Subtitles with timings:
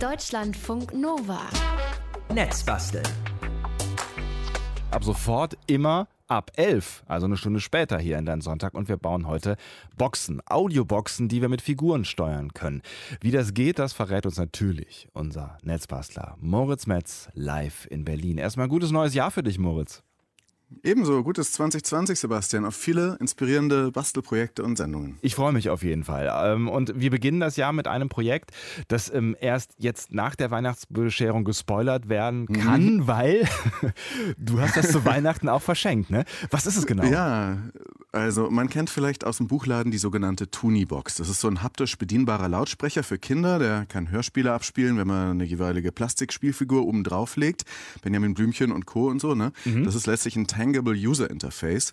[0.00, 1.40] Deutschlandfunk Nova.
[2.30, 3.06] Netzbasteln.
[4.90, 8.98] Ab sofort immer ab 11, also eine Stunde später hier in deinem Sonntag und wir
[8.98, 9.56] bauen heute
[9.96, 12.82] Boxen, Audioboxen, die wir mit Figuren steuern können.
[13.22, 18.36] Wie das geht, das verrät uns natürlich unser Netzbastler Moritz Metz live in Berlin.
[18.36, 20.02] Erstmal gutes neues Jahr für dich, Moritz.
[20.82, 25.16] Ebenso gutes 2020, Sebastian, auf viele inspirierende Bastelprojekte und Sendungen.
[25.22, 26.28] Ich freue mich auf jeden Fall.
[26.44, 28.50] Ähm, und wir beginnen das Jahr mit einem Projekt,
[28.88, 33.02] das ähm, erst jetzt nach der Weihnachtsbescherung gespoilert werden kann, mhm.
[33.06, 33.48] weil
[34.38, 36.24] du hast das zu Weihnachten auch verschenkt, ne?
[36.50, 37.04] Was ist es genau?
[37.04, 37.58] Ja,
[38.16, 41.16] also man kennt vielleicht aus dem Buchladen die sogenannte Tunibox.
[41.16, 45.30] Das ist so ein haptisch bedienbarer Lautsprecher für Kinder, der kann Hörspiele abspielen, wenn man
[45.32, 47.64] eine jeweilige Plastikspielfigur oben drauf legt.
[48.02, 49.08] Benjamin Blümchen und Co.
[49.08, 49.52] und so, ne?
[49.64, 49.84] Mhm.
[49.84, 51.92] Das ist letztlich ein Tangible User Interface.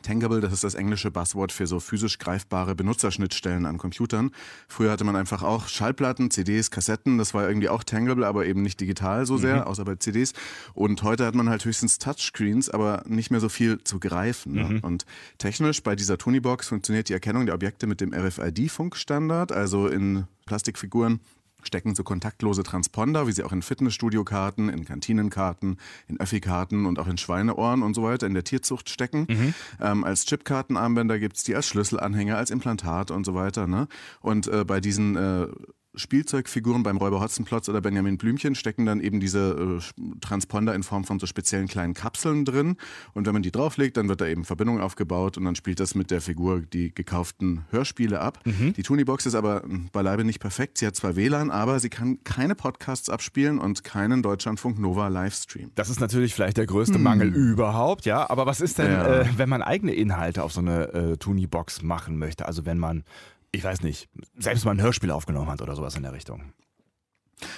[0.00, 4.30] Tangible, das ist das englische Buzzword für so physisch greifbare Benutzerschnittstellen an Computern.
[4.66, 8.62] Früher hatte man einfach auch Schallplatten, CDs, Kassetten, das war irgendwie auch Tangible, aber eben
[8.62, 9.62] nicht digital so sehr, mhm.
[9.64, 10.32] außer bei CDs.
[10.72, 14.54] Und heute hat man halt höchstens Touchscreens, aber nicht mehr so viel zu greifen.
[14.54, 14.64] Ne?
[14.64, 14.78] Mhm.
[14.80, 15.04] Und
[15.36, 21.20] technisch bei dieser Tunibox funktioniert die Erkennung der Objekte mit dem RFID-Funkstandard, also in Plastikfiguren
[21.66, 27.06] stecken so kontaktlose Transponder, wie sie auch in Fitnessstudio-Karten, in Kantinenkarten, in Öffi-Karten und auch
[27.06, 29.26] in Schweineohren und so weiter in der Tierzucht stecken.
[29.28, 29.54] Mhm.
[29.80, 33.66] Ähm, als Chipkartenarmbänder gibt es die als Schlüsselanhänger, als Implantat und so weiter.
[33.66, 33.88] Ne?
[34.20, 35.46] Und äh, bei diesen äh,
[35.94, 41.04] Spielzeugfiguren beim Räuber Hotzenplotz oder Benjamin Blümchen stecken dann eben diese äh, Transponder in Form
[41.04, 42.76] von so speziellen kleinen Kapseln drin.
[43.12, 45.94] Und wenn man die drauflegt, dann wird da eben Verbindung aufgebaut und dann spielt das
[45.94, 48.40] mit der Figur die gekauften Hörspiele ab.
[48.44, 48.72] Mhm.
[48.72, 50.78] Die Tunibox ist aber hm, beileibe nicht perfekt.
[50.78, 55.70] Sie hat zwar WLAN, aber sie kann keine Podcasts abspielen und keinen Deutschlandfunk Nova Livestream.
[55.74, 57.04] Das ist natürlich vielleicht der größte mhm.
[57.04, 58.28] Mangel überhaupt, ja.
[58.30, 59.20] Aber was ist denn, ja.
[59.20, 62.46] äh, wenn man eigene Inhalte auf so eine äh, Tunibox machen möchte?
[62.46, 63.04] Also wenn man
[63.52, 66.52] ich weiß nicht, selbst mal ein Hörspiel aufgenommen hat oder sowas in der Richtung.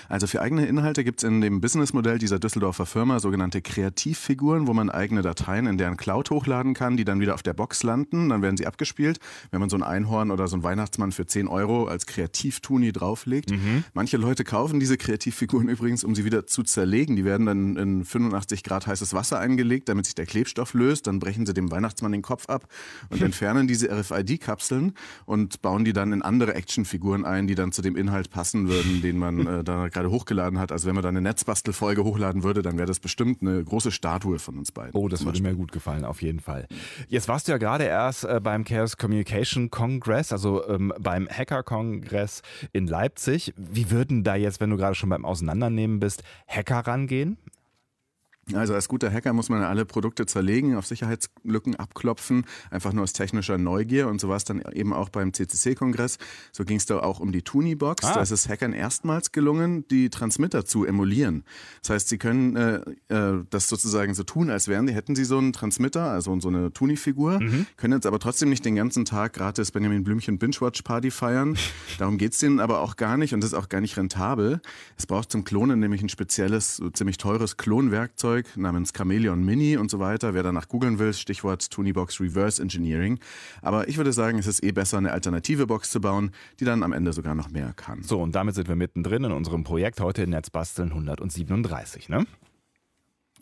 [0.08, 4.74] Also für eigene Inhalte gibt es in dem Businessmodell dieser Düsseldorfer Firma sogenannte Kreativfiguren, wo
[4.74, 8.28] man eigene Dateien in deren Cloud hochladen kann, die dann wieder auf der Box landen.
[8.28, 9.18] Dann werden sie abgespielt.
[9.50, 13.50] Wenn man so ein Einhorn oder so ein Weihnachtsmann für 10 Euro als Kreativtuni drauflegt.
[13.50, 13.84] Mhm.
[13.94, 17.16] Manche Leute kaufen diese Kreativfiguren übrigens, um sie wieder zu zerlegen.
[17.16, 21.06] Die werden dann in 85 Grad heißes Wasser eingelegt, damit sich der Klebstoff löst.
[21.06, 22.68] Dann brechen sie dem Weihnachtsmann den Kopf ab
[23.10, 24.92] und entfernen diese RFID-Kapseln
[25.26, 29.02] und bauen die dann in andere Actionfiguren ein, die dann zu dem Inhalt passen würden,
[29.02, 30.72] den man äh, da gerade hochgeladen hat.
[30.72, 34.38] Also wenn man da eine Netzbastelfolge hochladen würde, dann wäre das bestimmt eine große Statue
[34.38, 34.92] von uns beiden.
[34.94, 36.66] Oh, das würde mir gut gefallen, auf jeden Fall.
[37.08, 41.62] Jetzt warst du ja gerade erst äh, beim Chaos Communication Congress, also ähm, beim Hacker
[41.62, 42.42] Kongress
[42.72, 43.52] in Leipzig.
[43.56, 47.38] Wie würden da jetzt, wenn du gerade schon beim Auseinandernehmen bist, Hacker rangehen?
[48.52, 53.14] Also als guter Hacker muss man alle Produkte zerlegen, auf Sicherheitslücken abklopfen, einfach nur aus
[53.14, 56.18] technischer Neugier und so war es dann eben auch beim CCC-Kongress.
[56.52, 58.04] So ging es da auch um die Tunibox.
[58.04, 58.14] Ah.
[58.14, 61.44] Da ist es Hackern erstmals gelungen, die Transmitter zu emulieren.
[61.80, 65.24] Das heißt, sie können äh, äh, das sozusagen so tun, als wären die, hätten sie
[65.24, 67.66] so einen Transmitter, also so eine Tuni-Figur, mhm.
[67.78, 71.56] können jetzt aber trotzdem nicht den ganzen Tag gratis Benjamin Blümchen Binge-Watch-Party feiern.
[71.98, 74.60] Darum geht's denen aber auch gar nicht und das ist auch gar nicht rentabel.
[74.98, 79.76] Es braucht zum Klonen nämlich ein spezielles, so ziemlich teures Klonwerkzeug Werkzeug namens Chameleon Mini
[79.76, 80.34] und so weiter.
[80.34, 83.20] Wer danach googeln will, Stichwort Tunibox Reverse Engineering.
[83.62, 86.82] Aber ich würde sagen, es ist eh besser, eine alternative Box zu bauen, die dann
[86.82, 88.02] am Ende sogar noch mehr kann.
[88.02, 92.26] So, und damit sind wir mittendrin in unserem Projekt heute in Netzbasteln 137, ne?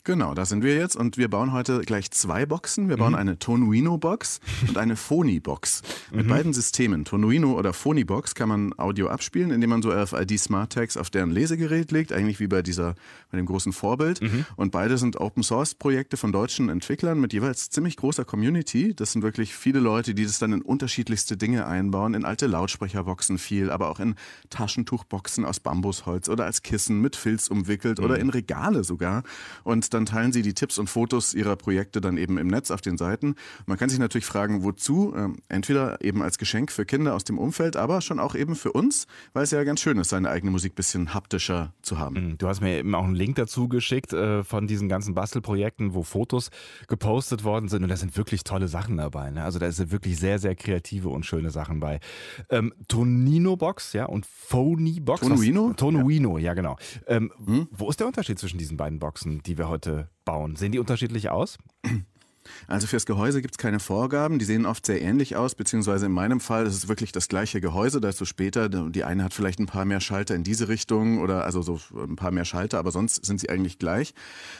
[0.04, 2.88] Genau, da sind wir jetzt und wir bauen heute gleich zwei Boxen.
[2.88, 3.18] Wir bauen mhm.
[3.18, 5.82] eine Tonuino-Box und eine Phony-Box.
[6.10, 6.30] Mit mhm.
[6.30, 10.96] beiden Systemen, Tonuino oder Phony-Box, kann man Audio abspielen, indem man so RFID Smart Tags
[10.96, 12.96] auf deren Lesegerät legt, eigentlich wie bei dieser,
[13.30, 14.20] bei dem großen Vorbild.
[14.20, 14.44] Mhm.
[14.56, 18.94] Und beide sind Open-Source-Projekte von deutschen Entwicklern mit jeweils ziemlich großer Community.
[18.96, 23.38] Das sind wirklich viele Leute, die das dann in unterschiedlichste Dinge einbauen, in alte Lautsprecherboxen
[23.38, 24.16] viel, aber auch in
[24.50, 28.22] Taschentuchboxen aus Bambusholz oder als Kissen mit Filz umwickelt oder mhm.
[28.22, 29.22] in Regale sogar.
[29.62, 32.80] Und dann teilen sie die Tipps und Fotos ihrer Projekte dann eben im Netz auf
[32.80, 33.34] den Seiten.
[33.66, 35.14] Man kann sich natürlich fragen, wozu?
[35.16, 38.72] Ähm, entweder eben als Geschenk für Kinder aus dem Umfeld, aber schon auch eben für
[38.72, 42.14] uns, weil es ja ganz schön ist, seine eigene Musik ein bisschen haptischer zu haben.
[42.14, 42.38] Mhm.
[42.38, 46.02] Du hast mir eben auch einen Link dazu geschickt äh, von diesen ganzen Bastelprojekten, wo
[46.02, 46.50] Fotos
[46.88, 49.30] gepostet worden sind und da sind wirklich tolle Sachen dabei.
[49.30, 49.42] Ne?
[49.42, 52.00] Also da sind wirklich sehr, sehr kreative und schöne Sachen bei.
[52.50, 55.20] Ähm, Tonino Box, ja, und Phony Box.
[55.20, 55.72] Tonuino?
[55.74, 56.76] Tonuino, ja, ja genau.
[57.06, 57.68] Ähm, hm?
[57.70, 59.81] Wo ist der Unterschied zwischen diesen beiden Boxen, die wir heute
[60.24, 60.56] bauen?
[60.56, 61.58] Sehen die unterschiedlich aus?
[62.66, 66.12] Also fürs Gehäuse gibt es keine Vorgaben, die sehen oft sehr ähnlich aus, beziehungsweise in
[66.12, 69.34] meinem Fall ist es wirklich das gleiche Gehäuse, da ist so später, die eine hat
[69.34, 72.78] vielleicht ein paar mehr Schalter in diese Richtung oder also so ein paar mehr Schalter,
[72.78, 74.14] aber sonst sind sie eigentlich gleich.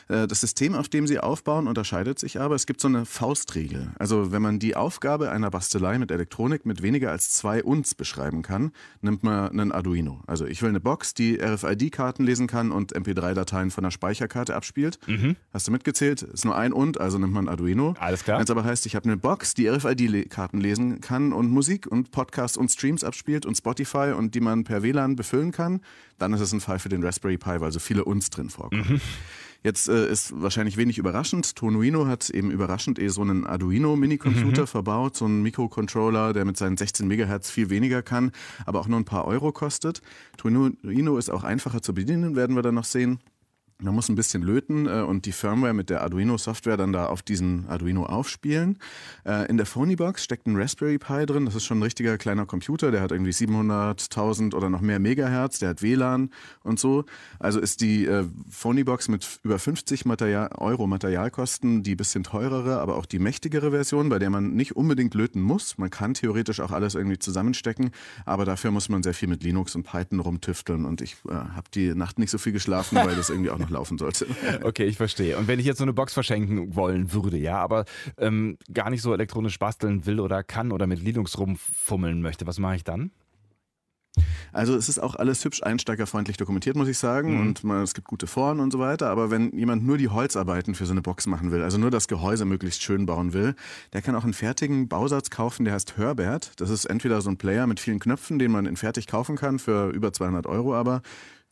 [0.09, 2.55] Äh, das System, auf dem sie aufbauen, unterscheidet sich aber.
[2.55, 3.93] Es gibt so eine Faustregel.
[3.99, 8.43] Also wenn man die Aufgabe einer Bastelei mit Elektronik mit weniger als zwei Uns beschreiben
[8.43, 10.23] kann, nimmt man einen Arduino.
[10.27, 14.99] Also ich will eine Box, die RFID-Karten lesen kann und MP3-Dateien von der Speicherkarte abspielt.
[15.07, 15.37] Mhm.
[15.53, 16.23] Hast du mitgezählt?
[16.23, 17.72] Ist nur ein Und, also nimmt man Arduino.
[17.73, 17.95] Arduino.
[17.99, 18.39] Alles klar.
[18.39, 22.11] Wenn es aber heißt, ich habe eine Box, die RFID-Karten lesen kann und Musik und
[22.11, 25.81] Podcasts und Streams abspielt und Spotify und die man per WLAN befüllen kann,
[26.19, 28.85] dann ist es ein Fall für den Raspberry Pi, weil so viele uns drin vorkommen.
[28.89, 29.01] Mhm.
[29.65, 31.55] Jetzt äh, ist wahrscheinlich wenig überraschend.
[31.55, 34.67] Tonuino hat eben überraschend eh so einen Arduino-Mini-Computer mhm.
[34.67, 38.33] verbaut, so einen Mikrocontroller, der mit seinen 16 Megahertz viel weniger kann,
[38.67, 40.03] aber auch nur ein paar Euro kostet.
[40.37, 43.21] Tonuino ist auch einfacher zu bedienen, werden wir dann noch sehen.
[43.83, 47.23] Man muss ein bisschen löten äh, und die Firmware mit der Arduino-Software dann da auf
[47.23, 48.79] diesen Arduino aufspielen.
[49.27, 51.47] Äh, in der Phonybox steckt ein Raspberry Pi drin.
[51.47, 52.93] Das ist schon ein richtiger kleiner Computer.
[52.93, 55.59] Der hat irgendwie 700.000 oder noch mehr Megahertz.
[55.59, 56.31] Der hat WLAN
[56.63, 57.05] und so.
[57.41, 62.97] Also ist die äh, Phonybox mit über 50 Material Euro Materialkosten die bisschen teurere, aber
[62.97, 65.77] auch die mächtigere Version, bei der man nicht unbedingt löten muss.
[65.79, 67.91] Man kann theoretisch auch alles irgendwie zusammenstecken,
[68.27, 70.85] aber dafür muss man sehr viel mit Linux und Python rumtüfteln.
[70.85, 73.72] Und ich äh, habe die Nacht nicht so viel geschlafen, weil das irgendwie auch noch
[73.73, 74.27] laufen sollte.
[74.63, 75.37] Okay, ich verstehe.
[75.39, 77.85] Und wenn ich jetzt so eine Box verschenken wollen würde, ja, aber
[78.19, 82.59] ähm, gar nicht so elektronisch basteln will oder kann oder mit Linux rumfummeln möchte, was
[82.59, 83.11] mache ich dann?
[84.53, 87.35] Also es ist auch alles hübsch einsteigerfreundlich dokumentiert, muss ich sagen.
[87.35, 87.41] Mhm.
[87.41, 89.09] Und man, es gibt gute Foren und so weiter.
[89.09, 92.09] Aber wenn jemand nur die Holzarbeiten für so eine Box machen will, also nur das
[92.09, 93.55] Gehäuse möglichst schön bauen will,
[93.93, 96.53] der kann auch einen fertigen Bausatz kaufen, der heißt Herbert.
[96.61, 99.59] Das ist entweder so ein Player mit vielen Knöpfen, den man in fertig kaufen kann
[99.59, 101.03] für über 200 Euro aber.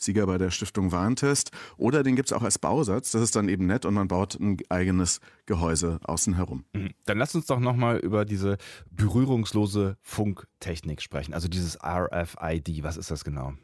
[0.03, 1.51] Sieger bei der Stiftung Warntest.
[1.77, 3.13] Oder den gibt es auch als Bausatz.
[3.13, 6.65] Das ist dann eben nett und man baut ein eigenes Gehäuse außen herum.
[6.73, 6.91] Mhm.
[7.07, 8.57] Dann lass uns doch nochmal über diese
[8.91, 11.35] berührungslose Funktechnik sprechen.
[11.35, 12.83] Also dieses RFID.
[12.83, 13.55] Was ist das genau?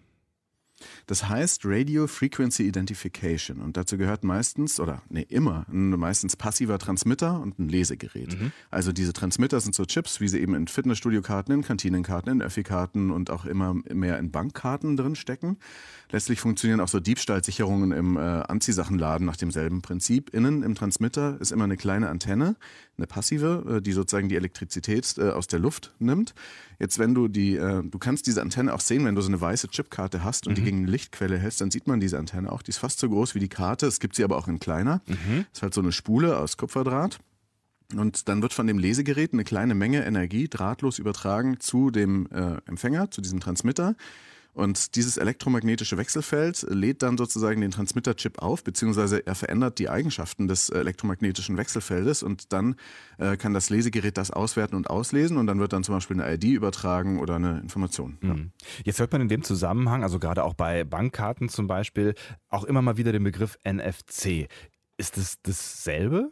[1.06, 6.78] Das heißt Radio Frequency Identification und dazu gehört meistens oder nee, immer ein meistens passiver
[6.78, 8.38] Transmitter und ein Lesegerät.
[8.38, 8.52] Mhm.
[8.70, 13.11] Also diese Transmitter sind so Chips, wie sie eben in Fitnessstudio-Karten, in Kantinenkarten, in Öffi-Karten
[13.11, 15.58] und auch immer mehr in Bankkarten drin stecken.
[16.11, 20.31] Letztlich funktionieren auch so Diebstahlsicherungen im äh, Anziehsachenladen nach demselben Prinzip.
[20.31, 22.56] Innen im Transmitter ist immer eine kleine Antenne,
[22.98, 26.34] eine passive, äh, die sozusagen die Elektrizität äh, aus der Luft nimmt.
[26.78, 29.40] Jetzt, wenn du die, äh, du kannst diese Antenne auch sehen, wenn du so eine
[29.40, 30.54] weiße Chipkarte hast und mhm.
[30.56, 32.62] die gegen eine Lichtquelle hältst, dann sieht man diese Antenne auch.
[32.62, 33.87] Die ist fast so groß wie die Karte.
[33.87, 35.02] Es gibt sie aber auch in kleiner.
[35.06, 35.46] Mhm.
[35.52, 37.19] ist halt so eine Spule aus Kupferdraht.
[37.94, 42.56] Und dann wird von dem Lesegerät eine kleine Menge Energie drahtlos übertragen zu dem äh,
[42.66, 43.94] Empfänger, zu diesem Transmitter.
[44.56, 50.49] Und dieses elektromagnetische Wechselfeld lädt dann sozusagen den Transmitterchip auf, beziehungsweise er verändert die Eigenschaften
[50.49, 52.76] des elektromagnetischen Wechselfeldes und dann
[53.19, 56.32] äh, kann das Lesegerät das auswerten und auslesen und dann wird dann zum Beispiel eine
[56.32, 58.17] ID übertragen oder eine Information.
[58.23, 58.32] Ja.
[58.32, 58.53] Mhm.
[58.82, 62.14] Jetzt hört man in dem Zusammenhang, also gerade auch bei Bankkarten zum Beispiel,
[62.49, 64.49] auch immer mal wieder den Begriff NFC.
[64.97, 66.31] Ist das dasselbe?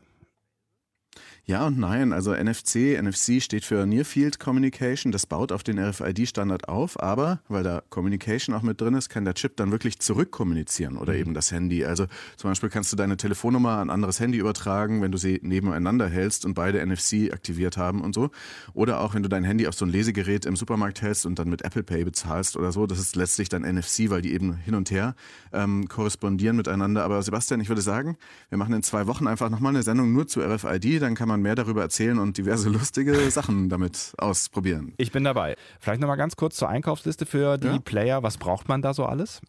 [1.46, 2.14] Ja und nein.
[2.14, 5.12] Also NFC, NFC steht für Near Field Communication.
[5.12, 9.26] Das baut auf den RFID-Standard auf, aber weil da Communication auch mit drin ist, kann
[9.26, 11.18] der Chip dann wirklich zurückkommunizieren oder mhm.
[11.18, 11.84] eben das Handy.
[11.84, 12.06] Also
[12.38, 16.08] zum Beispiel kannst du deine Telefonnummer an ein anderes Handy übertragen, wenn du sie nebeneinander
[16.08, 18.30] hältst und beide NFC aktiviert haben und so.
[18.72, 21.50] Oder auch wenn du dein Handy auf so ein Lesegerät im Supermarkt hältst und dann
[21.50, 22.86] mit Apple Pay bezahlst oder so.
[22.86, 25.14] Das ist letztlich dann NFC, weil die eben hin und her
[25.52, 27.04] ähm, korrespondieren miteinander.
[27.04, 28.16] Aber Sebastian, ich würde sagen,
[28.48, 31.00] wir machen in zwei Wochen einfach nochmal eine Sendung nur zu RFID.
[31.04, 34.94] Dann kann man mehr darüber erzählen und diverse lustige Sachen damit ausprobieren.
[34.96, 35.56] Ich bin dabei.
[35.78, 37.78] Vielleicht nochmal ganz kurz zur Einkaufsliste für die ja?
[37.78, 38.22] Player.
[38.22, 39.42] Was braucht man da so alles?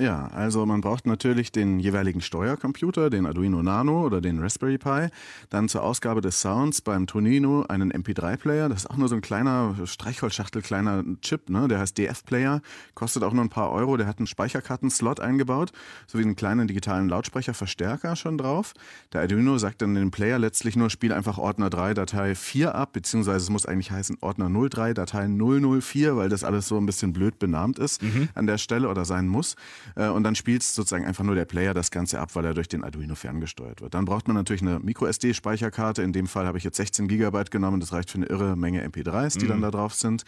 [0.00, 5.08] Ja, also man braucht natürlich den jeweiligen Steuercomputer, den Arduino Nano oder den Raspberry Pi.
[5.50, 8.70] Dann zur Ausgabe des Sounds beim Tonino einen MP3-Player.
[8.70, 11.68] Das ist auch nur so ein kleiner Streichholzschachtel, kleiner Chip, ne?
[11.68, 12.62] der heißt DF-Player.
[12.94, 13.98] Kostet auch nur ein paar Euro.
[13.98, 15.72] Der hat einen Speicherkartenslot eingebaut,
[16.06, 18.72] sowie einen kleinen digitalen Lautsprecherverstärker schon drauf.
[19.12, 22.94] Der Arduino sagt dann dem Player letztlich nur, spiel einfach Ordner 3, Datei 4 ab,
[22.94, 27.12] beziehungsweise es muss eigentlich heißen Ordner 03, Datei 004, weil das alles so ein bisschen
[27.12, 28.30] blöd benannt ist mhm.
[28.34, 29.56] an der Stelle oder sein muss.
[29.96, 32.68] Äh, und dann spielt sozusagen einfach nur der Player das Ganze ab, weil er durch
[32.68, 33.94] den Arduino ferngesteuert wird.
[33.94, 36.02] Dann braucht man natürlich eine MicroSD-Speicherkarte.
[36.02, 37.80] In dem Fall habe ich jetzt 16 GB genommen.
[37.80, 39.48] Das reicht für eine irre Menge MP3s, die mhm.
[39.48, 40.24] dann da drauf sind.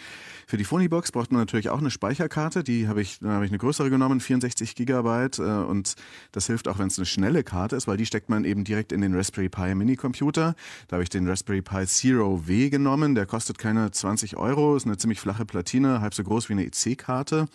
[0.46, 2.64] Für die Phonybox braucht man natürlich auch eine Speicherkarte.
[2.64, 5.28] Die habe ich, da habe ich eine größere genommen, 64 GB.
[5.38, 5.94] Äh, und
[6.32, 8.92] das hilft auch, wenn es eine schnelle Karte ist, weil die steckt man eben direkt
[8.92, 10.54] in den Raspberry Pi Mini-Computer.
[10.88, 13.14] Da habe ich den Raspberry Pi Zero W genommen.
[13.14, 16.64] Der kostet keine 20 Euro, ist eine ziemlich flache Platine, halb so groß wie eine
[16.64, 17.46] EC-Karte.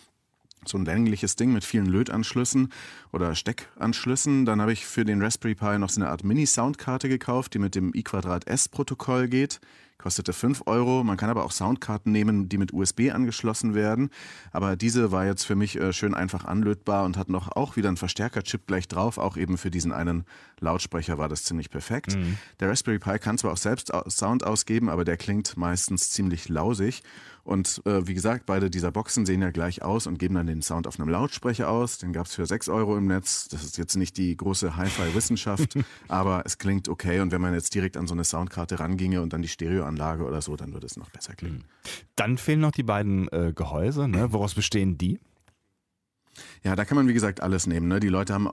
[0.64, 2.72] So ein längliches Ding mit vielen Lötanschlüssen
[3.12, 4.44] oder Steckanschlüssen.
[4.44, 7.74] Dann habe ich für den Raspberry Pi noch so eine Art Mini-Soundkarte gekauft, die mit
[7.74, 9.60] dem i-S-Protokoll geht
[9.98, 11.02] kostete 5 Euro.
[11.02, 14.10] Man kann aber auch Soundkarten nehmen, die mit USB angeschlossen werden.
[14.52, 17.88] Aber diese war jetzt für mich äh, schön einfach anlötbar und hat noch auch wieder
[17.88, 19.18] einen Verstärkerchip gleich drauf.
[19.18, 20.24] Auch eben für diesen einen
[20.60, 22.16] Lautsprecher war das ziemlich perfekt.
[22.16, 22.38] Mhm.
[22.60, 27.02] Der Raspberry Pi kann zwar auch selbst Sound ausgeben, aber der klingt meistens ziemlich lausig.
[27.48, 30.60] Und äh, wie gesagt, beide dieser Boxen sehen ja gleich aus und geben dann den
[30.60, 31.96] Sound auf einem Lautsprecher aus.
[31.96, 33.48] Den gab es für 6 Euro im Netz.
[33.48, 35.78] Das ist jetzt nicht die große Hi-Fi-Wissenschaft,
[36.08, 37.20] aber es klingt okay.
[37.20, 40.42] Und wenn man jetzt direkt an so eine Soundkarte ranginge und dann die Stereoanlage oder
[40.42, 41.64] so, dann würde es noch besser klingen.
[42.16, 44.08] Dann fehlen noch die beiden äh, Gehäuse.
[44.08, 44.30] Ne?
[44.30, 45.18] Woraus bestehen die?
[46.62, 47.88] Ja, da kann man wie gesagt alles nehmen.
[47.88, 48.00] Ne?
[48.00, 48.48] Die Leute haben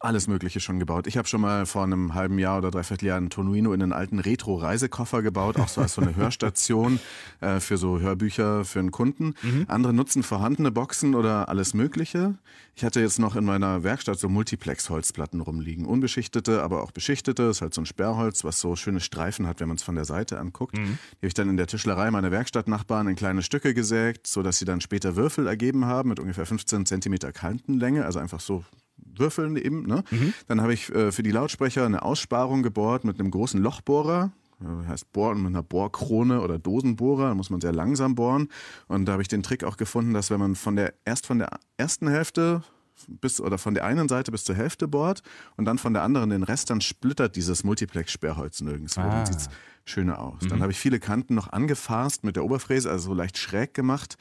[0.00, 1.06] alles Mögliche schon gebaut.
[1.06, 3.92] Ich habe schon mal vor einem halben Jahr oder dreiviertel Jahr einen Tonuino in einen
[3.92, 7.00] alten Retro-Reisekoffer gebaut, auch so als so eine Hörstation
[7.40, 9.34] äh, für so Hörbücher für einen Kunden.
[9.42, 9.64] Mhm.
[9.68, 12.34] Andere nutzen vorhandene Boxen oder alles Mögliche.
[12.78, 15.84] Ich hatte jetzt noch in meiner Werkstatt so Multiplex-Holzplatten rumliegen.
[15.84, 17.48] Unbeschichtete, aber auch beschichtete.
[17.48, 19.96] Das ist halt so ein Sperrholz, was so schöne Streifen hat, wenn man es von
[19.96, 20.78] der Seite anguckt.
[20.78, 20.84] Mhm.
[20.84, 24.64] Die habe ich dann in der Tischlerei meiner Werkstattnachbarn in kleine Stücke gesägt, sodass sie
[24.64, 26.86] dann später Würfel ergeben haben mit ungefähr 15
[27.28, 28.64] Zentimeter Kantenlänge, also einfach so
[28.96, 29.86] Würfeln eben.
[29.86, 30.04] Ne?
[30.10, 30.34] Mhm.
[30.46, 34.32] Dann habe ich äh, für die Lautsprecher eine Aussparung gebohrt mit einem großen Lochbohrer.
[34.60, 38.48] Das heißt bohren mit einer Bohrkrone oder Dosenbohrer, da muss man sehr langsam bohren.
[38.88, 41.38] Und da habe ich den Trick auch gefunden, dass wenn man von der erst von
[41.38, 42.64] der ersten Hälfte
[43.06, 45.22] bis oder von der einen Seite bis zur Hälfte bohrt
[45.56, 49.00] und dann von der anderen den Rest, dann splittert dieses Multiplex-Sperrholz nirgendwo.
[49.00, 49.08] Ah.
[49.08, 49.48] Dann sieht es
[49.84, 50.42] schöner aus.
[50.42, 50.48] Mhm.
[50.48, 54.16] Dann habe ich viele Kanten noch angefasst mit der Oberfräse, also so leicht schräg gemacht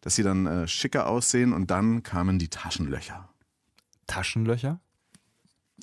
[0.00, 3.28] dass sie dann äh, schicker aussehen und dann kamen die Taschenlöcher.
[4.06, 4.80] Taschenlöcher?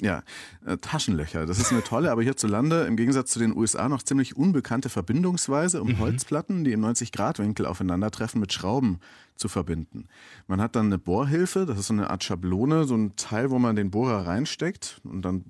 [0.01, 0.23] Ja,
[0.65, 1.45] äh, Taschenlöcher.
[1.45, 5.81] Das ist eine tolle, aber hierzulande im Gegensatz zu den USA noch ziemlich unbekannte Verbindungsweise,
[5.81, 5.99] um mhm.
[5.99, 8.99] Holzplatten, die im 90-Grad-Winkel aufeinandertreffen, mit Schrauben
[9.37, 10.07] zu verbinden.
[10.47, 13.59] Man hat dann eine Bohrhilfe, das ist so eine Art Schablone, so ein Teil, wo
[13.59, 15.43] man den Bohrer reinsteckt und dann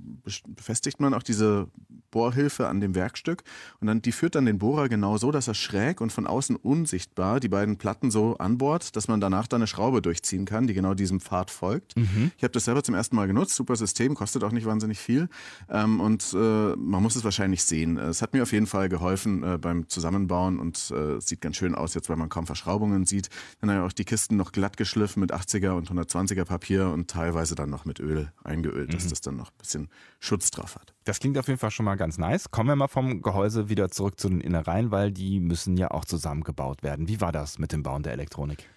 [0.56, 1.68] befestigt man auch diese
[2.12, 3.44] Bohrhilfe an dem Werkstück
[3.80, 6.56] und dann die führt dann den Bohrer genau so, dass er schräg und von außen
[6.56, 10.74] unsichtbar die beiden Platten so anbohrt, dass man danach dann eine Schraube durchziehen kann, die
[10.74, 11.98] genau diesem Pfad folgt.
[11.98, 12.32] Mhm.
[12.38, 15.30] Ich habe das selber zum ersten Mal genutzt, super System, kostet auch nicht wahnsinnig viel
[15.70, 17.98] ähm, und äh, man muss es wahrscheinlich sehen.
[17.98, 21.76] Es hat mir auf jeden Fall geholfen äh, beim Zusammenbauen und äh, sieht ganz schön
[21.76, 23.30] aus jetzt, weil man kaum Verschraubungen sieht.
[23.62, 27.56] Dann ja auch die Kisten noch glatt geschliffen mit 80er und 120er Papier und teilweise
[27.56, 28.94] dann noch mit Öl eingeölt, mhm.
[28.94, 30.94] dass das dann noch ein bisschen Schutz drauf hat.
[31.06, 32.52] Das klingt auf jeden Fall schon mal ganz nice.
[32.52, 36.06] Kommen wir mal vom Gehäuse wieder zurück zu den Innereien, weil die müssen ja auch
[36.06, 37.08] zusammengebaut werden.
[37.08, 38.68] Wie war das mit dem Bauen der Elektronik?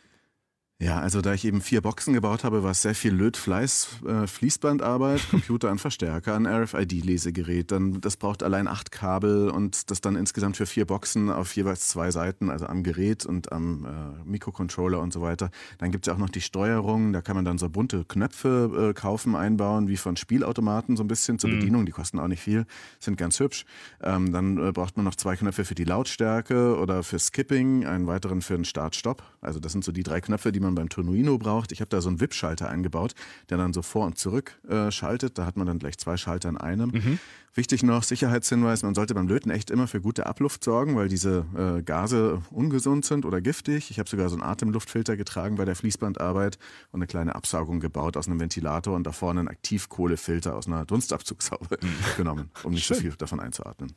[0.83, 4.27] Ja, also da ich eben vier Boxen gebaut habe, war es sehr viel Lötfleiß, äh,
[4.27, 7.71] Fließbandarbeit, Computer an Verstärker, ein RFID-Lesegerät.
[7.71, 11.89] Dann das braucht allein acht Kabel und das dann insgesamt für vier Boxen auf jeweils
[11.89, 13.89] zwei Seiten, also am Gerät und am äh,
[14.25, 15.51] Mikrocontroller und so weiter.
[15.77, 18.89] Dann gibt es ja auch noch die Steuerung, da kann man dann so bunte Knöpfe
[18.89, 21.59] äh, kaufen, einbauen, wie von Spielautomaten so ein bisschen zur mhm.
[21.59, 21.85] Bedienung.
[21.85, 22.65] Die kosten auch nicht viel,
[23.01, 23.67] sind ganz hübsch.
[24.03, 28.07] Ähm, dann äh, braucht man noch zwei Knöpfe für die Lautstärke oder für Skipping, einen
[28.07, 29.23] weiteren für den Start-Stopp.
[29.43, 31.73] Also das sind so die drei Knöpfe, die man man beim Tonuino braucht.
[31.73, 33.15] Ich habe da so einen WIP-Schalter eingebaut,
[33.49, 35.39] der dann so vor und zurück äh, schaltet.
[35.39, 36.91] Da hat man dann gleich zwei Schalter in einem.
[36.91, 37.19] Mhm.
[37.55, 41.45] Wichtig noch, Sicherheitshinweis, man sollte beim Löten echt immer für gute Abluft sorgen, weil diese
[41.57, 43.91] äh, Gase ungesund sind oder giftig.
[43.91, 46.59] Ich habe sogar so einen Atemluftfilter getragen bei der Fließbandarbeit
[46.93, 50.85] und eine kleine Absaugung gebaut aus einem Ventilator und da vorne einen Aktivkohlefilter aus einer
[50.85, 51.89] Dunstabzugshaube mhm.
[52.17, 52.97] genommen, um nicht Schön.
[52.97, 53.95] so viel davon einzuatmen.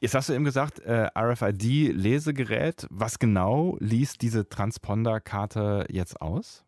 [0.00, 2.86] Jetzt hast du eben gesagt, äh, RFID-Lesegerät.
[2.88, 6.66] Was genau liest diese Transponderkarte jetzt aus?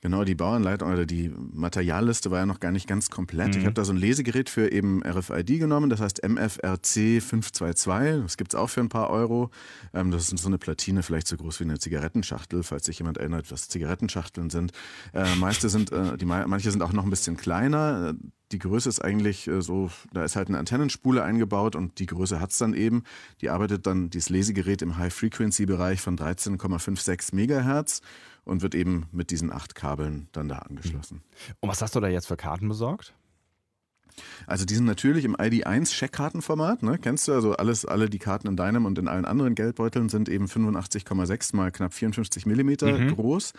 [0.00, 3.54] Genau, die Bauanleitung oder die Materialliste war ja noch gar nicht ganz komplett.
[3.54, 3.60] Mhm.
[3.60, 8.22] Ich habe da so ein Lesegerät für eben RFID genommen, das heißt MFRC 522.
[8.22, 9.50] Das gibt es auch für ein paar Euro.
[9.92, 13.18] Ähm, das ist so eine Platine, vielleicht so groß wie eine Zigarettenschachtel, falls sich jemand
[13.18, 14.72] erinnert, was Zigarettenschachteln sind.
[15.12, 18.14] Äh, meiste sind, äh, die, manche sind auch noch ein bisschen kleiner.
[18.52, 22.40] Die Größe ist eigentlich äh, so, da ist halt eine Antennenspule eingebaut und die Größe
[22.40, 23.04] hat es dann eben.
[23.40, 28.00] Die arbeitet dann, dieses Lesegerät im High-Frequency-Bereich von 13,56 Megahertz
[28.44, 31.22] und wird eben mit diesen acht Kabeln dann da angeschlossen.
[31.60, 33.14] Und was hast du da jetzt für Karten besorgt?
[34.46, 36.98] Also die sind natürlich im ID1 Scheckkartenformat, ne?
[36.98, 37.32] kennst du?
[37.32, 41.54] Also alles, alle die Karten in deinem und in allen anderen Geldbeuteln sind eben 85,6
[41.54, 43.14] mal knapp 54 Millimeter mhm.
[43.14, 43.52] groß.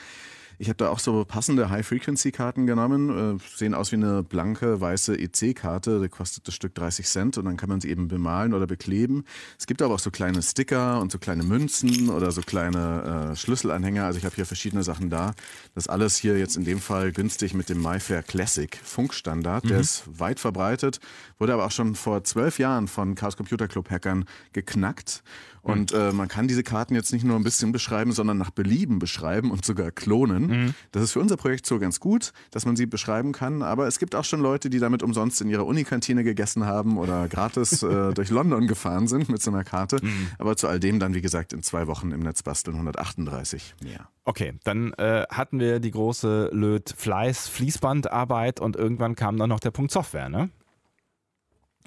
[0.62, 5.18] Ich habe da auch so passende High-Frequency-Karten genommen, äh, sehen aus wie eine blanke weiße
[5.18, 8.68] EC-Karte, da kostet das Stück 30 Cent und dann kann man sie eben bemalen oder
[8.68, 9.24] bekleben.
[9.58, 13.36] Es gibt aber auch so kleine Sticker und so kleine Münzen oder so kleine äh,
[13.38, 14.04] Schlüsselanhänger.
[14.04, 15.34] Also ich habe hier verschiedene Sachen da.
[15.76, 19.64] Das alles hier jetzt in dem Fall günstig mit dem MyFair Classic Funkstandard.
[19.64, 19.70] Mhm.
[19.70, 21.00] Der ist weit verbreitet,
[21.38, 25.24] wurde aber auch schon vor zwölf Jahren von Chaos Computer Club Hackern geknackt.
[25.62, 29.00] Und äh, man kann diese Karten jetzt nicht nur ein bisschen beschreiben, sondern nach Belieben
[29.00, 30.48] beschreiben und sogar klonen.
[30.48, 30.74] Mhm.
[30.92, 33.62] Das ist für unser Projekt so ganz gut, dass man sie beschreiben kann.
[33.62, 37.28] Aber es gibt auch schon Leute, die damit umsonst in ihrer Unikantine gegessen haben oder
[37.28, 40.00] gratis äh, durch London gefahren sind mit so einer Karte.
[40.02, 40.28] Mhm.
[40.38, 44.10] Aber zu all dem dann, wie gesagt, in zwei Wochen im Netz basteln 138 mehr.
[44.26, 49.92] Okay, dann äh, hatten wir die große Löt-Fleiß-Fließbandarbeit und irgendwann kam dann noch der Punkt
[49.92, 50.50] Software, ne?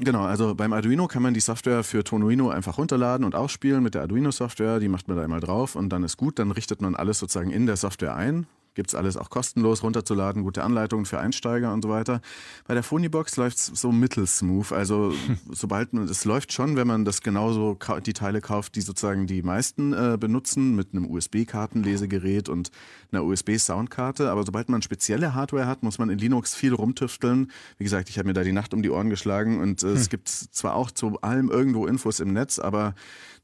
[0.04, 3.94] Genau, also beim Arduino kann man die Software für Tonuino einfach runterladen und ausspielen mit
[3.94, 4.80] der Arduino-Software.
[4.80, 6.40] Die macht man da einmal drauf und dann ist gut.
[6.40, 8.48] Dann richtet man alles sozusagen in der Software ein.
[8.74, 12.20] Gibt es alles auch kostenlos runterzuladen, gute Anleitungen für Einsteiger und so weiter.
[12.66, 14.72] Bei der Phoniebox läuft es so mittelsmooth.
[14.72, 15.12] Also
[15.50, 17.76] sobald man, es läuft schon, wenn man das genauso
[18.06, 22.70] die Teile kauft, die sozusagen die meisten äh, benutzen, mit einem USB-Kartenlesegerät und
[23.10, 24.30] einer USB-Soundkarte.
[24.30, 27.50] Aber sobald man spezielle Hardware hat, muss man in Linux viel rumtüfteln.
[27.76, 29.96] Wie gesagt, ich habe mir da die Nacht um die Ohren geschlagen und äh, hm.
[29.96, 32.94] es gibt zwar auch zu allem irgendwo Infos im Netz, aber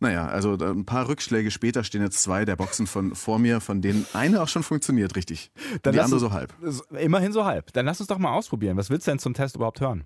[0.01, 3.83] naja, also ein paar Rückschläge später stehen jetzt zwei der Boxen von vor mir, von
[3.83, 5.51] denen eine auch schon funktioniert, richtig.
[5.83, 6.55] Dann die andere so halb.
[6.99, 7.73] Immerhin so halb.
[7.73, 8.77] Dann lass uns doch mal ausprobieren.
[8.77, 10.05] Was willst du denn zum Test überhaupt hören?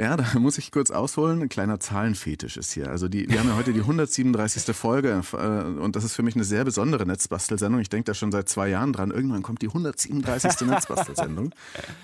[0.00, 1.42] Ja, da muss ich kurz ausholen.
[1.42, 2.88] Ein kleiner Zahlenfetisch ist hier.
[2.88, 4.74] Also die, wir haben ja heute die 137.
[4.80, 7.80] Folge äh, und das ist für mich eine sehr besondere Netzbastelsendung.
[7.82, 9.10] Ich denke da schon seit zwei Jahren dran.
[9.10, 10.60] Irgendwann kommt die 137.
[10.66, 11.54] Netzbastelsendung.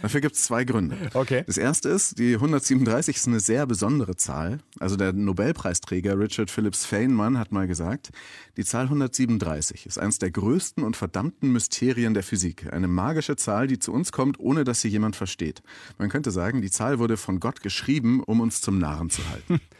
[0.03, 0.97] Dafür gibt es zwei Gründe.
[1.15, 1.45] Okay.
[1.47, 4.59] Das erste ist, die 137 ist eine sehr besondere Zahl.
[4.79, 8.11] Also der Nobelpreisträger Richard Phillips Feynman hat mal gesagt,
[8.59, 12.71] die Zahl 137 ist eines der größten und verdammten Mysterien der Physik.
[12.73, 15.63] Eine magische Zahl, die zu uns kommt, ohne dass sie jemand versteht.
[15.99, 19.23] Man könnte sagen, die Zahl wurde von Gott geschrieben geschrieben, um uns zum Narren zu
[19.31, 19.61] halten.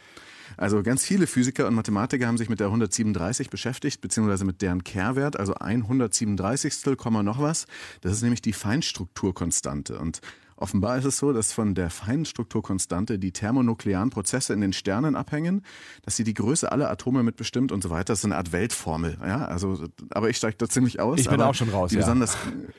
[0.59, 4.83] Also ganz viele Physiker und Mathematiker haben sich mit der 137 beschäftigt, beziehungsweise mit deren
[4.83, 6.97] Kehrwert, also 137.
[7.21, 7.67] noch was.
[8.01, 9.99] Das ist nämlich die Feinstrukturkonstante.
[9.99, 10.21] Und
[10.57, 15.15] Offenbar ist es so, dass von der feinen Strukturkonstante die thermonuklearen Prozesse in den Sternen
[15.15, 15.63] abhängen,
[16.01, 18.05] dass sie die Größe aller Atome mitbestimmt und so weiter.
[18.05, 19.17] Das ist eine Art Weltformel.
[19.23, 21.19] Ja, also, aber ich steige da ziemlich aus.
[21.19, 21.91] Ich bin auch schon raus.
[21.91, 22.01] Die, ja.
[22.01, 22.37] besonders,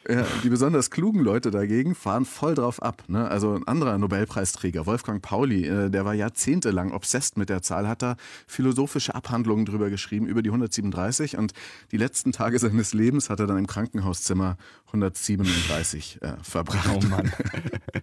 [0.09, 3.05] ja, die besonders klugen Leute dagegen fahren voll drauf ab.
[3.07, 3.29] Ne?
[3.29, 8.03] Also ein anderer Nobelpreisträger, Wolfgang Pauli, äh, der war jahrzehntelang obsessed mit der Zahl, hat
[8.03, 8.17] da
[8.49, 11.53] philosophische Abhandlungen drüber geschrieben, über die 137 und
[11.93, 14.57] die letzten Tage seines Lebens hat er dann im Krankenhauszimmer
[14.89, 16.91] 137 äh, verbracht.
[16.95, 17.33] Oh Mann.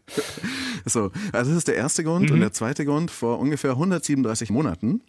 [0.85, 2.29] so, also das ist der erste Grund.
[2.29, 2.35] Mhm.
[2.35, 5.01] Und der zweite Grund, vor ungefähr 137 Monaten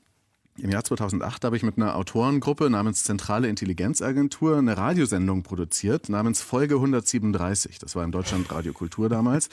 [0.58, 6.40] im Jahr 2008 habe ich mit einer Autorengruppe namens Zentrale Intelligenzagentur eine Radiosendung produziert namens
[6.40, 7.78] Folge 137.
[7.78, 9.50] Das war im Deutschland Radio Kultur damals.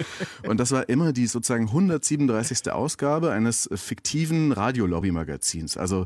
[0.47, 2.71] Und das war immer die sozusagen 137.
[2.71, 5.75] Ausgabe eines fiktiven Radiolobby-Magazins.
[5.75, 6.05] Also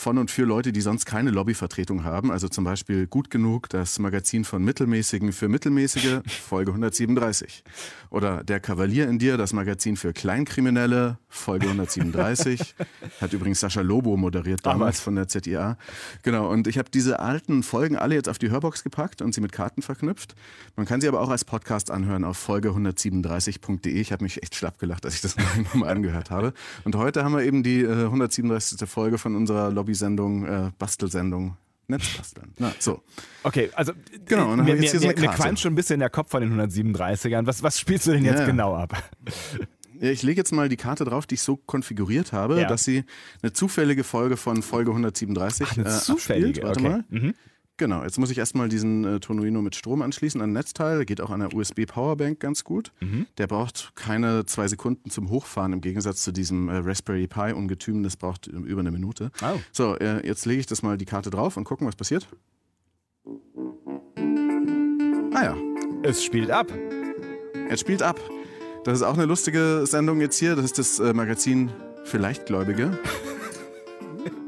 [0.00, 2.32] von und für Leute, die sonst keine Lobbyvertretung haben.
[2.32, 7.62] Also zum Beispiel Gut genug, das Magazin von Mittelmäßigen für Mittelmäßige, Folge 137.
[8.08, 12.74] Oder Der Kavalier in dir, das Magazin für Kleinkriminelle, Folge 137.
[13.20, 15.76] Hat übrigens Sascha Lobo moderiert damals von der ZIA.
[16.22, 19.42] Genau, und ich habe diese alten Folgen alle jetzt auf die Hörbox gepackt und sie
[19.42, 20.34] mit Karten verknüpft.
[20.76, 24.00] Man kann sie aber auch als Podcast anhören auf folge137.de.
[24.00, 26.54] Ich habe mich echt schlapp gelacht, als ich das nochmal angehört habe.
[26.84, 28.88] Und heute haben wir eben die äh, 137.
[28.88, 31.56] Folge von unserer Lobby-Sendung, äh, Bastelsendung
[31.88, 32.52] Netzbasteln.
[32.58, 33.02] Na, so.
[33.42, 33.92] Okay, also
[34.24, 37.46] genau, mir, mir, so mir, mir qualmt schon ein bisschen der Kopf von den 137ern.
[37.46, 38.46] Was, was spielst du denn jetzt ja.
[38.46, 38.96] genau ab?
[40.00, 42.68] Ja, ich lege jetzt mal die Karte drauf, die ich so konfiguriert habe, ja.
[42.68, 43.04] dass sie
[43.42, 46.64] eine zufällige Folge von Folge 137 Ach, eine äh, zufällige.
[46.64, 46.66] Abspielt.
[46.66, 46.88] Warte okay.
[46.88, 47.20] mal.
[47.20, 47.34] Mhm.
[47.80, 51.06] Genau, jetzt muss ich erstmal diesen äh, Tonuino mit Strom anschließen an ein Netzteil.
[51.06, 52.92] Geht auch an der USB Powerbank ganz gut.
[53.00, 53.26] Mhm.
[53.38, 58.02] Der braucht keine zwei Sekunden zum Hochfahren im Gegensatz zu diesem äh, Raspberry Pi Ungetüm.
[58.02, 59.30] Das braucht äh, über eine Minute.
[59.40, 59.58] Oh.
[59.72, 62.28] So, äh, jetzt lege ich das mal die Karte drauf und gucken, was passiert.
[65.32, 65.56] Ah ja.
[66.02, 66.70] Es spielt ab.
[67.70, 68.20] Es spielt ab.
[68.84, 70.54] Das ist auch eine lustige Sendung jetzt hier.
[70.54, 71.70] Das ist das äh, Magazin
[72.04, 72.98] für Leichtgläubige.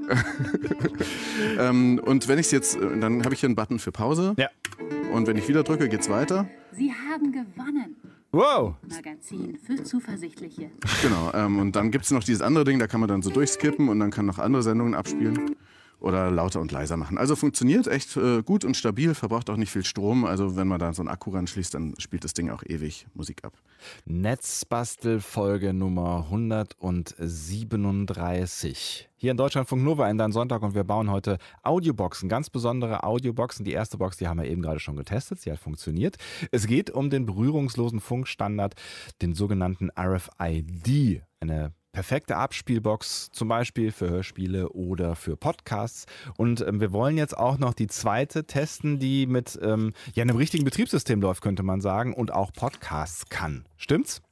[1.59, 4.35] ähm, und wenn ich es jetzt, äh, dann habe ich hier einen Button für Pause.
[4.37, 4.49] Ja.
[5.13, 6.49] Und wenn ich wieder drücke, geht es weiter.
[6.73, 7.97] Sie haben gewonnen.
[8.33, 8.77] Wow.
[8.89, 10.71] Magazin für Zuversichtliche.
[11.03, 11.31] Genau.
[11.35, 13.89] Ähm, und dann gibt es noch dieses andere Ding, da kann man dann so durchskippen
[13.89, 15.57] und dann kann noch andere Sendungen abspielen
[16.03, 17.19] oder lauter und leiser machen.
[17.19, 20.25] Also funktioniert echt äh, gut und stabil, verbraucht auch nicht viel Strom.
[20.25, 23.45] Also wenn man da so einen Akku ranschließt, dann spielt das Ding auch ewig Musik
[23.45, 23.53] ab.
[24.05, 29.09] Netzbastel Folge Nummer 137.
[29.17, 33.65] Hier in Deutschlandfunk Nova in dein Sonntag und wir bauen heute Audioboxen, ganz besondere Audioboxen.
[33.65, 36.17] Die erste Box, die haben wir eben gerade schon getestet, sie hat funktioniert.
[36.51, 38.75] Es geht um den berührungslosen Funkstandard,
[39.23, 46.07] den sogenannten RFID, eine perfekte Abspielbox, zum Beispiel für Hörspiele oder für Podcasts.
[46.37, 50.37] Und ähm, wir wollen jetzt auch noch die zweite testen, die mit ähm, ja, einem
[50.37, 53.65] richtigen Betriebssystem läuft, könnte man sagen, und auch Podcasts kann.
[53.77, 54.23] Stimmt's?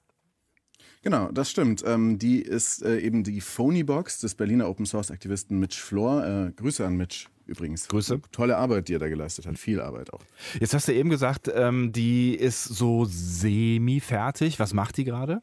[1.02, 1.82] Genau, das stimmt.
[1.86, 6.26] Ähm, die ist äh, eben die Phonybox des Berliner Open Source Aktivisten Mitch Flor.
[6.26, 7.88] Äh, Grüße an Mitch übrigens.
[7.88, 8.20] Grüße.
[8.32, 9.58] Tolle Arbeit, die er da geleistet hat.
[9.58, 10.20] Viel Arbeit auch.
[10.60, 14.58] Jetzt hast du eben gesagt, ähm, die ist so semi-fertig.
[14.58, 15.40] Was macht die gerade?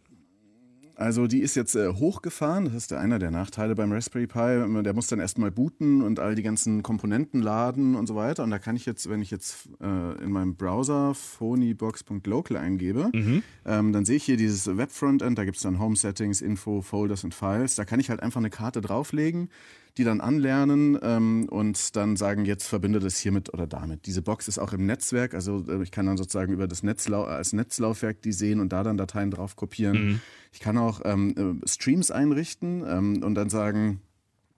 [0.99, 4.81] Also die ist jetzt äh, hochgefahren, das ist einer der Nachteile beim Raspberry Pi.
[4.83, 8.43] Der muss dann erstmal booten und all die ganzen Komponenten laden und so weiter.
[8.43, 13.43] Und da kann ich jetzt, wenn ich jetzt äh, in meinem Browser phonybox.local eingebe, Mhm.
[13.65, 17.23] ähm, dann sehe ich hier dieses Web-Frontend, da gibt es dann Home Settings, Info, Folders
[17.23, 17.75] und Files.
[17.75, 19.49] Da kann ich halt einfach eine Karte drauflegen,
[19.97, 24.05] die dann anlernen ähm, und dann sagen, jetzt verbinde das hiermit oder damit.
[24.05, 27.23] Diese Box ist auch im Netzwerk, also äh, ich kann dann sozusagen über das Netzlau
[27.23, 30.21] als Netzlaufwerk die sehen und da dann Dateien drauf kopieren.
[30.51, 34.01] Ich kann auch ähm, äh, Streams einrichten ähm, und dann sagen,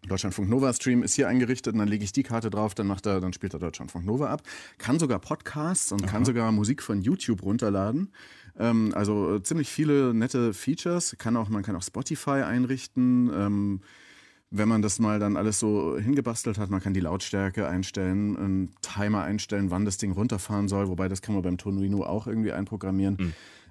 [0.07, 3.05] Deutschlandfunk Nova Stream ist hier eingerichtet und dann lege ich die Karte drauf, dann macht
[3.05, 4.43] er, dann spielt er Deutschlandfunk Nova ab.
[4.77, 8.13] Kann sogar Podcasts und kann sogar Musik von YouTube runterladen.
[8.57, 11.15] Ähm, also äh, ziemlich viele nette Features.
[11.17, 13.29] Kann auch, man kann auch Spotify einrichten.
[13.33, 13.81] Ähm,
[14.51, 18.75] wenn man das mal dann alles so hingebastelt hat, man kann die Lautstärke einstellen, einen
[18.81, 22.51] Timer einstellen, wann das Ding runterfahren soll, wobei das kann man beim Tonuino auch irgendwie
[22.51, 23.17] einprogrammieren.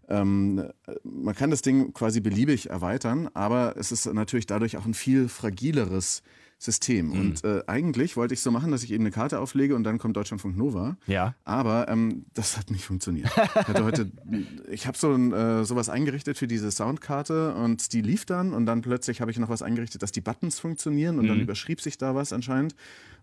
[0.09, 0.71] Ähm,
[1.03, 5.29] man kann das Ding quasi beliebig erweitern, aber es ist natürlich dadurch auch ein viel
[5.29, 6.23] fragileres
[6.61, 7.12] System.
[7.12, 9.99] Und äh, eigentlich wollte ich so machen, dass ich eben eine Karte auflege und dann
[9.99, 10.97] kommt Deutschlandfunk Nova.
[11.07, 11.35] Ja.
[11.44, 13.31] Aber ähm, das hat nicht funktioniert.
[13.31, 14.11] Ich hatte heute,
[14.71, 18.66] ich habe so ein, äh, sowas eingerichtet für diese Soundkarte und die lief dann und
[18.66, 21.29] dann plötzlich habe ich noch was eingerichtet, dass die Buttons funktionieren und Mhm.
[21.29, 22.75] dann überschrieb sich da was anscheinend.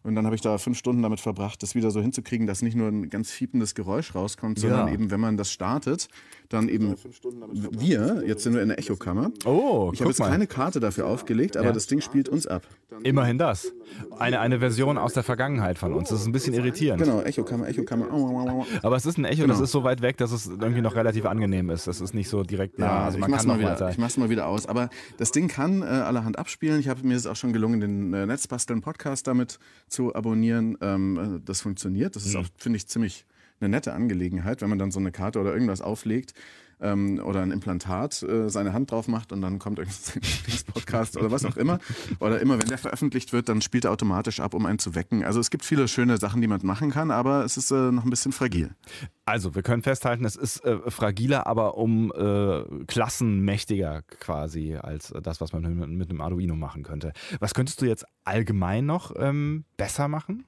[0.05, 2.75] Und dann habe ich da fünf Stunden damit verbracht, das wieder so hinzukriegen, dass nicht
[2.75, 4.93] nur ein ganz fiependes Geräusch rauskommt, sondern Ja.
[4.93, 6.07] eben, wenn man das startet,
[6.49, 6.95] dann eben
[7.71, 9.31] wir, jetzt sind wir in der Echokammer.
[9.45, 10.29] Oh, Ich habe jetzt mal.
[10.29, 11.71] keine Karte dafür aufgelegt, aber Ja.
[11.73, 12.63] das Ding spielt uns ab.
[13.03, 13.73] Immerhin das.
[14.19, 16.09] Eine, eine Version aus der Vergangenheit von uns.
[16.09, 17.01] Das ist ein bisschen irritierend.
[17.01, 18.07] Genau, Echokammer, Echokammer.
[18.83, 19.63] Aber es ist ein Echo, das Genau.
[19.63, 21.87] ist so weit weg, dass es irgendwie noch relativ angenehm ist.
[21.87, 22.85] Das ist nicht so direkt nah.
[22.85, 23.71] Ja, also ich man mach's kann mal noch wieder.
[23.71, 23.89] weiter.
[23.89, 24.67] Ich mach's mal wieder aus.
[24.67, 26.79] Aber das Ding kann äh, allerhand abspielen.
[26.79, 30.77] Ich habe mir es auch schon gelungen, den äh, Netzbasteln Podcast damit zu abonnieren.
[30.81, 32.15] Ähm, äh, das funktioniert.
[32.15, 33.25] Das ist auch, finde ich, ziemlich
[33.59, 36.33] eine nette Angelegenheit, wenn man dann so eine Karte oder irgendwas auflegt.
[36.81, 40.21] Ähm, oder ein Implantat äh, seine Hand drauf macht und dann kommt irgendein
[40.73, 41.79] Podcast oder was auch immer.
[42.19, 45.23] Oder immer, wenn der veröffentlicht wird, dann spielt er automatisch ab, um einen zu wecken.
[45.23, 48.03] Also es gibt viele schöne Sachen, die man machen kann, aber es ist äh, noch
[48.03, 48.71] ein bisschen fragil.
[49.27, 55.41] Also, wir können festhalten, es ist äh, fragiler, aber um äh, klassenmächtiger quasi als das,
[55.41, 57.11] was man mit, mit einem Arduino machen könnte.
[57.39, 60.45] Was könntest du jetzt allgemein noch ähm, besser machen?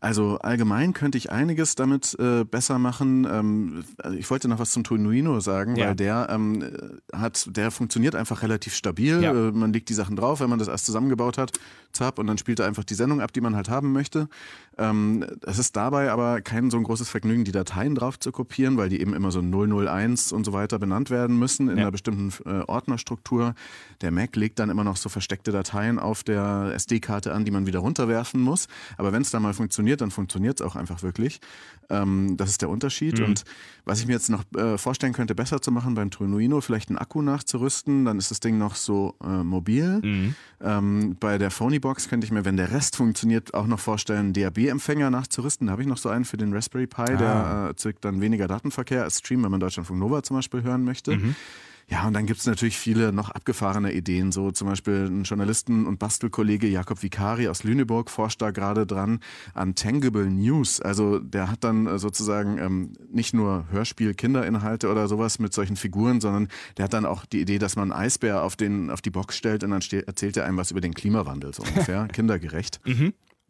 [0.00, 3.26] Also allgemein könnte ich einiges damit äh, besser machen.
[3.30, 5.88] Ähm, also ich wollte noch was zum Tonuino sagen, Ja.
[5.88, 6.64] weil der ähm,
[7.12, 9.22] hat, der funktioniert einfach relativ stabil.
[9.22, 9.32] Ja.
[9.32, 11.52] Äh, man legt die Sachen drauf, wenn man das erst zusammengebaut hat,
[11.92, 14.28] zapp, und dann spielt er einfach die Sendung ab, die man halt haben möchte.
[14.76, 18.76] Ähm, es ist dabei aber kein so ein großes Vergnügen, die Dateien drauf zu kopieren,
[18.76, 21.82] weil die eben immer so 001 und so weiter benannt werden müssen in Ja.
[21.84, 23.54] einer bestimmten äh, Ordnerstruktur.
[24.02, 27.66] Der Mac legt dann immer noch so versteckte Dateien auf der SD-Karte an, die man
[27.66, 28.68] wieder runterwerfen muss.
[28.96, 31.40] Aber wenn es dann mal funktioniert, dann funktioniert es auch einfach wirklich.
[31.90, 33.18] Ähm, das ist der Unterschied.
[33.26, 33.44] Und
[33.84, 36.96] was ich mir jetzt noch äh, vorstellen könnte, besser zu machen beim Truinuino, vielleicht einen
[36.98, 40.00] Akku nachzurüsten, dann ist das Ding noch so äh, mobil.
[40.62, 44.32] Ähm, bei der Phonybox könnte ich mir, wenn der Rest funktioniert, auch noch vorstellen, einen
[44.32, 45.66] DAB-Empfänger nachzurüsten.
[45.66, 47.64] Da habe ich noch so einen für den Raspberry Pi, der Ah.
[47.64, 51.18] äh, erzeugt dann weniger Datenverkehr als Stream, wenn man Deutschlandfunk Nova zum Beispiel hören möchte.
[51.90, 54.30] Ja, und dann gibt es natürlich viele noch abgefahrene Ideen.
[54.30, 59.20] So zum Beispiel ein Journalisten- und Bastelkollege Jakob Vicari aus Lüneburg forscht da gerade dran
[59.54, 60.82] an Tangible News.
[60.82, 66.20] Also der hat dann äh, sozusagen ähm, nicht nur Hörspiel-Kinderinhalte oder sowas mit solchen Figuren,
[66.20, 69.10] sondern der hat dann auch die Idee, dass man einen Eisbär auf, den, auf die
[69.10, 72.80] Box stellt und dann erzählt er einem was über den Klimawandel, so ungefähr, kindergerecht.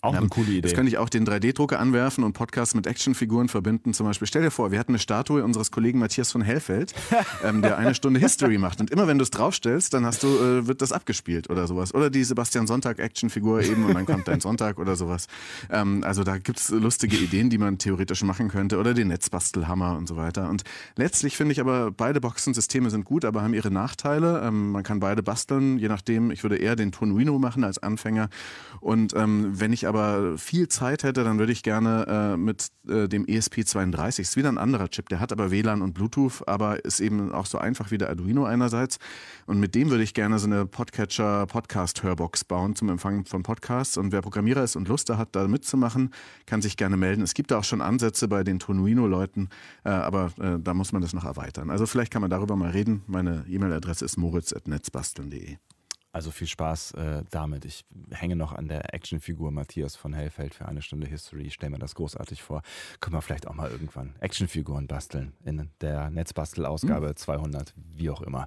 [0.01, 0.61] Auch eine coole Idee.
[0.61, 3.93] Das könnte ich auch den 3D-Drucker anwerfen und Podcasts mit Actionfiguren verbinden.
[3.95, 6.95] Zum Beispiel, stell dir vor, wir hatten eine Statue unseres Kollegen Matthias von Hellfeld,
[7.45, 8.81] ähm, der eine Stunde History macht.
[8.81, 11.93] Und immer wenn du es draufstellst, dann hast du, äh, wird das abgespielt oder sowas.
[11.93, 15.27] Oder die Sebastian Sonntag-Actionfigur eben und dann kommt dein Sonntag oder sowas.
[15.69, 18.79] Ähm, also da gibt's lustige Ideen, die man theoretisch machen könnte.
[18.79, 20.49] Oder den Netzbastelhammer und so weiter.
[20.49, 20.63] Und
[20.95, 24.43] letztlich finde ich aber, beide Boxensysteme sind gut, aber haben ihre Nachteile.
[24.45, 26.31] Ähm, man kann beide basteln, je nachdem.
[26.31, 28.29] Ich würde eher den Tonuino machen als Anfänger.
[28.79, 33.09] Und ähm, wenn ich aber viel Zeit hätte, dann würde ich gerne äh, mit äh,
[33.09, 37.01] dem ESP32, ist wieder ein anderer Chip, der hat aber WLAN und Bluetooth, aber ist
[37.01, 38.99] eben auch so einfach wie der Arduino einerseits.
[39.47, 43.97] Und mit dem würde ich gerne so eine Podcatcher-Podcast-Hörbox bauen zum Empfang von Podcasts.
[43.97, 46.11] Und wer Programmierer ist und Lust hat, da mitzumachen,
[46.47, 47.23] kann sich gerne melden.
[47.23, 49.49] Es gibt da auch schon Ansätze bei den Tonuino-Leuten,
[49.85, 51.71] äh, aber äh, da muss man das noch erweitern.
[51.71, 53.03] Also vielleicht kann man darüber mal reden.
[53.07, 55.57] Meine E-Mail-Adresse ist moritz.netzbasteln.de.
[56.11, 57.67] Also viel Spaß äh, damit.
[57.67, 61.43] Ich hänge noch an der Actionfigur Matthias von Hellfeld für eine Stunde History.
[61.43, 62.63] Ich stelle mir das großartig vor.
[63.01, 67.17] Können wir vielleicht auch mal irgendwann Actionfiguren basteln in der Netzbastel-Ausgabe hm.
[67.17, 68.47] 200, wie auch immer.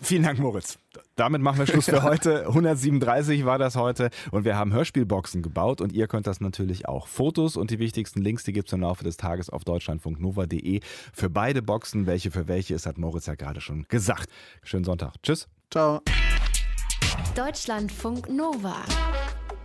[0.00, 0.78] Vielen Dank, Moritz.
[1.16, 2.46] Damit machen wir Schluss für heute.
[2.46, 7.08] 137 war das heute und wir haben Hörspielboxen gebaut und ihr könnt das natürlich auch.
[7.08, 10.80] Fotos und die wichtigsten Links, die gibt es im Laufe des Tages auf deutschlandfunknova.de.
[11.12, 14.30] Für beide Boxen, welche für welche ist, hat Moritz ja gerade schon gesagt.
[14.62, 15.14] Schönen Sonntag.
[15.22, 15.48] Tschüss.
[15.70, 16.00] Ciao.
[17.34, 18.76] Deutschlandfunk Nova.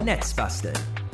[0.04, 1.05] Netzbasteln.